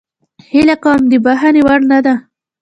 [0.49, 2.13] هیله کوم د بخښنې وړ نه ده.